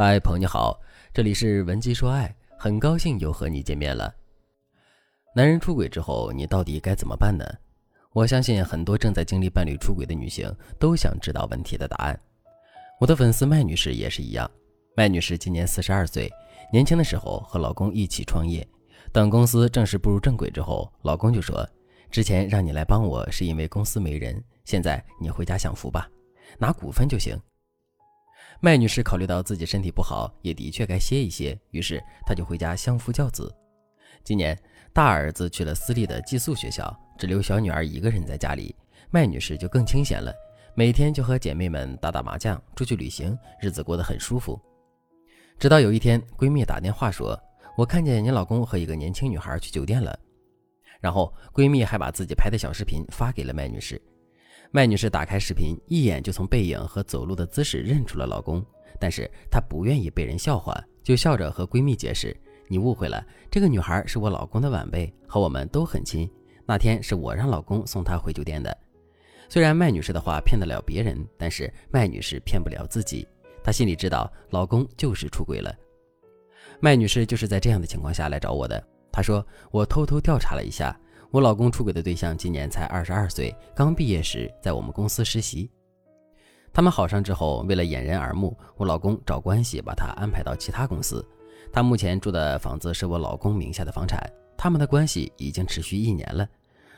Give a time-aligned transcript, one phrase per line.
[0.00, 0.80] 嗨，朋友你好，
[1.12, 4.14] 这里是文姬说爱，很高兴又和你见面了。
[5.34, 7.44] 男人出轨之后，你到底该怎么办呢？
[8.12, 10.48] 我相信很多正在经历伴侣出轨的女性
[10.78, 12.20] 都想知道问题的答案。
[13.00, 14.48] 我的粉丝麦女士也是一样，
[14.94, 16.32] 麦女士今年四十二岁，
[16.72, 18.64] 年轻的时候和老公一起创业，
[19.12, 21.68] 等公司正式步入正轨之后，老公就说
[22.08, 26.08] ：“之前让你来帮我是因为公司没人，现在你回家享福吧，
[26.56, 27.36] 拿股份就行。”
[28.60, 33.54] 麦女士考虑到自己身体不好，也的确该歇一歇，于是她就回家相夫教子。
[34.24, 34.58] 今年
[34.92, 38.74] 大儿子去了私立的寄宿学校，只留小女儿一个人在家里，
[39.10, 40.34] 麦女士就更清闲了，
[40.74, 44.60] 每天就和姐妹们打打麻将，出去旅行，日子过得很舒服。
[45.58, 47.38] 直到有一天，闺蜜打电话说
[47.76, 50.18] ：“我看见你老公和一个年轻女孩去酒店了。”
[51.00, 54.00] 然后闺蜜还把自己拍的小视频发给了麦女士。
[54.70, 58.62] 麦女士打开视频，一眼就从背影和走路的姿势认出了老公，
[59.00, 62.36] 但是她不愿意被人笑话，就笑着和闺蜜解释
[62.68, 66.30] ：“你误会了，这个女孩是我老公的晚辈，和我们都很亲。
[66.66, 68.76] 那天是我让老公送她回酒店的。”
[69.48, 73.26] 虽然麦女士的话骗得了别人，但是麦女士骗不了自己。
[73.64, 75.74] 她心里知道，老公就是出轨了。
[76.78, 78.86] 麦女士就是在这样的情况下来找我的。
[79.10, 80.94] 她说：“我偷偷调查了一下。”
[81.30, 85.70] 我老公出轨的对象今年才二十二岁，刚毕业时在我们公司实习。
[86.72, 91.22] 他们好上之后，为了掩人耳目，我老公找关系把他安排到其他公司。
[91.70, 94.18] 他目前住的房子是我老公名下的房产。
[94.56, 96.48] 他们的关系已经持续一年了。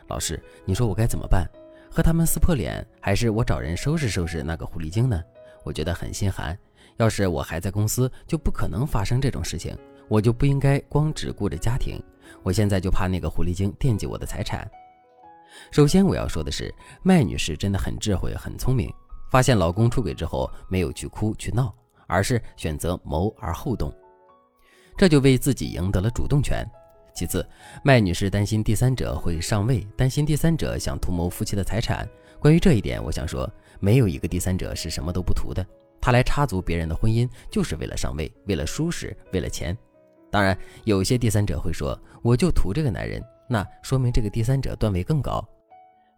[0.06, 1.44] 老师，你说我该怎么办？
[1.90, 5.20] 和他们撕破脸，还是我找人收拾收拾那个狐狸精呢？
[5.64, 6.56] 我觉得很心寒。
[6.98, 9.76] 要是我还在公司，就不可能发生这种事情。
[10.06, 12.00] 我就不应该光只顾着家庭。
[12.42, 14.70] 我现在就怕那个狐狸精惦记我的财产。
[15.70, 18.92] 首先我要说的是，麦女士真的很智慧、很聪明。
[19.30, 21.72] 发现老公出轨之后，没有去哭去闹，
[22.08, 23.94] 而是选择谋而后动，
[24.96, 26.66] 这就为自己赢得了主动权。
[27.14, 27.46] 其次，
[27.84, 32.08] 麦女士担心第三者会上位，担心第三者想图谋夫妻的财产。
[32.40, 33.48] 关于这一点，我想说，
[33.78, 35.64] 没有一个第三者是什么都不图的。
[36.00, 39.76] 他来插足别人的婚姻，就是为了上位，为了舒适，为了钱。
[40.30, 45.44] 当然，有些第三者会说：“我就图这个男人。”那说明这个第三者段位更高。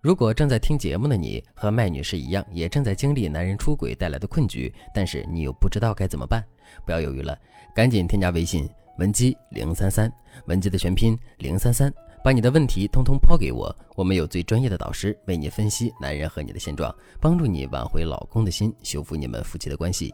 [0.02, 6.44] 如果正在听节目的你和麦女士一样，也正在经历男人出轨带来的困局，但是你又不知道该怎么办，
[6.84, 7.38] 不要犹豫了，
[7.74, 8.68] 赶紧添加微信
[8.98, 10.12] 文姬零三三，
[10.46, 11.90] 文姬的全拼零三三，
[12.22, 20.12] 把你的问题通通抛给我，我们有最专业的导师为你分析男人和你的现状，帮助你挽回老公的心，修复你们夫妻的关系。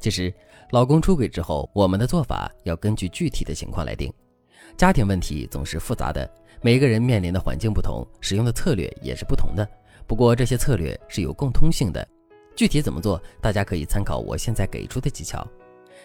[0.00, 0.32] 其实，
[0.70, 4.12] 老公出轨之后，我们的做法要根据具体的情况来定。
[4.76, 9.68] 家庭问题总是复杂的，每个人面临的环境不同，使用的策略也是不同的。
[10.06, 12.06] 不过这些策略是有共通性的，
[12.54, 15.46] 具体怎么做，大家可以参考我现在给出的技巧。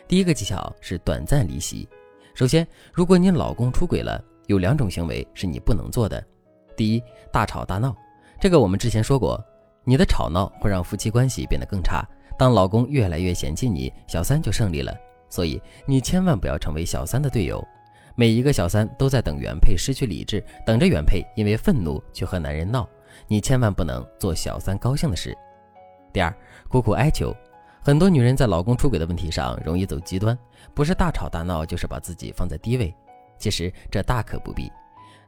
[0.07, 1.87] 第一个技巧是短暂离席。
[2.33, 6.23] 首先，如果你老公出轨了，有两种行为是你不能做的。
[6.75, 7.95] 第一，大吵大闹，
[8.39, 9.41] 这个我们之前说过，
[9.83, 12.03] 你的吵闹会让夫妻关系变得更差。
[12.37, 14.93] 当老公越来越嫌弃你，小三就胜利了。
[15.29, 17.65] 所以你千万不要成为小三的队友。
[18.15, 22.87] 每一个小三都在等原配失去理智，等着原配因为愤怒去和男人闹。
[23.27, 25.35] 你千万不能做小三高兴的事。
[26.11, 26.31] 第二，
[26.67, 27.35] 苦苦哀求。
[27.81, 30.37] 很多女人在老公出轨的问题上容易走极端，
[30.73, 32.93] 不是大吵大闹，就是把自己放在低位。
[33.37, 34.71] 其实这大可不必。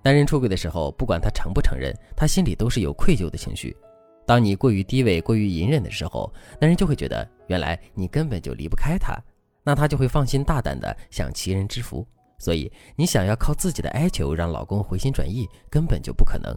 [0.04, 3.76] 男人出轨的时候，不管他承不承认，他心里都是有愧疚的情绪。
[4.25, 9.16] 当你过于低位、过于隐忍的时候，男人就会觉得原来你根本就离不开他，
[9.63, 12.06] 那他就会放心大胆的想其人之福。
[12.38, 16.53] 所以你想要靠自己的哀求让老公回心转意，根本就不可能。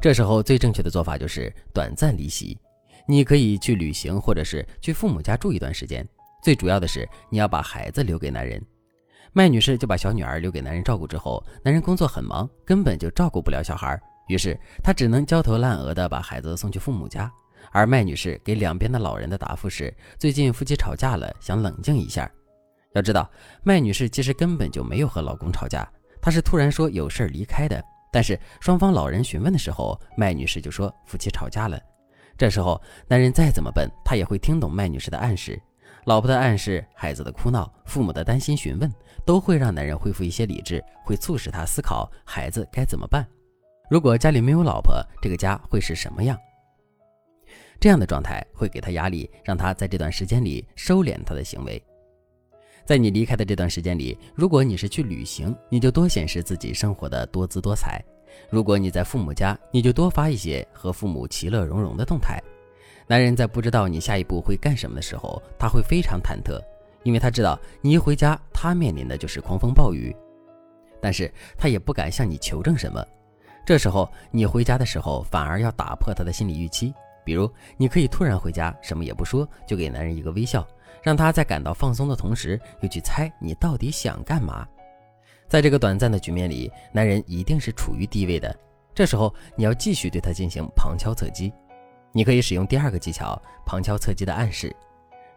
[0.00, 2.56] 这时候最正确的做法就是短暂离席，
[3.08, 6.06] 你可以去旅行，或者是去父母家住一段时间。
[6.42, 8.62] 最主要的是你要把孩子留给男人。
[9.32, 13.98] 麦女士就把小女儿留给男人照顾之后，男人工作很忙，根本就照顾不了小孩。
[14.28, 17.30] 于是他只能焦头烂额地把孩子送去父母家，
[17.72, 22.30] 而麦女士给两边的老人的答复是：最近夫妻吵架了，想冷静一下。
[22.94, 23.28] 要知道，
[23.62, 25.86] 麦女士其实根本就没有和老公吵架，
[26.22, 27.82] 她是突然说有事儿离开的。
[28.12, 31.76] 但是双方老人询问的时候，麦女士就说夫妻吵架了。
[32.38, 35.60] 这时候男人再怎么笨，他也会听懂麦女士的暗示。
[36.04, 38.88] 老婆的暗示、孩子的哭闹、父母的担心询问，
[39.24, 43.26] 都会让男人恢复一些理智，会促使他思考孩子该怎么办。
[43.90, 46.38] 如果家里没有老婆，这个家会是什么样？
[47.78, 51.82] 这样的状态会给他压力，让他在这段时间里收敛他的行为。
[52.86, 57.98] 在你离开的这段时间里，如果你是去旅行，你就多显示自己生活的多姿多彩；
[58.50, 62.42] 如果你在父母家，你就多发一些和父母其乐融融的动态。
[63.06, 66.58] 男人在不知道你下一步会干什么的时候，他会非常忐忑，
[67.02, 70.14] 因为他知道你一回家，他面临的就是狂风暴雨。
[71.02, 73.04] 但是他也不敢向你求证什么。
[73.64, 76.92] 这时候你回家的时候，反而要打破他的心理预期。
[77.24, 80.66] 比如，你可以突然回家，什么也不说，就给男人一个微笑，
[81.02, 84.68] 让他在感到放松的同时，又去猜你到底想干嘛。
[85.48, 88.54] 在这个短暂的局面里，男人一定是处于低位的。
[88.94, 91.52] 这时候你要继续对他进行旁敲侧击。
[92.12, 94.74] 你可以使用第二个技巧——旁敲侧击的暗示。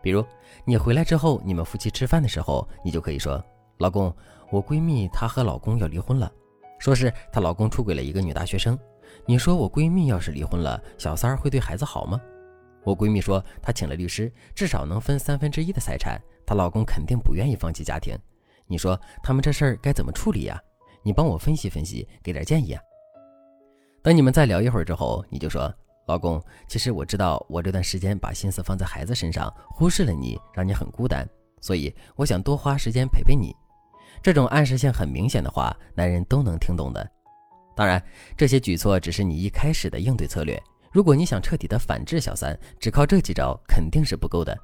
[0.01, 0.23] 比如，
[0.65, 3.44] 你回来之后，你们夫妻吃饭的时候，你就可以说
[3.80, 4.13] ：“老公，
[4.51, 6.31] 我闺蜜她和老公要离婚了，
[6.79, 8.77] 说是她老公出轨了一个女大学生。”
[9.25, 12.19] 你说我闺蜜要是离婚了，小三儿会对孩子好吗？
[12.83, 18.18] 我闺蜜说她请了律师，至少能分三分之一的财产，她老公肯定不愿意放弃家庭。
[18.68, 20.62] 你说他们这事儿该怎么处理呀？
[21.03, 22.81] 你帮我分析分析，给点建议啊。
[24.03, 25.73] 等你们再聊一会儿之后，你就说
[26.06, 31.27] 老公，其实我知道我这段时间把心思放在孩子身上，忽视了你，让你很孤单，
[31.62, 33.56] 所以我想多花时间陪陪你。
[34.22, 37.10] 这种暗示性很明显的话，男人都能听懂的。
[37.75, 38.04] 当然，
[38.36, 40.62] 这些举措只是你一开始的应对策略。
[40.92, 44.58] 如果你想彻底的反制小三，只靠这几招肯定是不够的。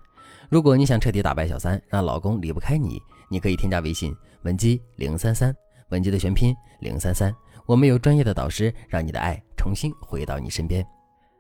[0.50, 5.56] 如果你想彻底打败小三，让老公离不开你，你可以添加微信文姬零三三，
[5.90, 7.34] 文姬的全拼零三三，
[7.66, 10.86] 我们有专业的导师，让你的爱重新回到你身边。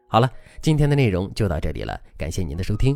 [0.07, 0.30] 好了，
[0.62, 2.95] 今天的内容就到这里了，感谢您的收听。